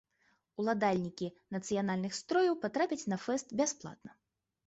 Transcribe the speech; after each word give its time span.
Уладальнікі 0.61 1.27
нацыянальных 1.57 2.17
строяў 2.21 2.57
патрапяць 2.65 3.07
на 3.13 3.17
фэст 3.27 3.47
бясплатна. 3.59 4.11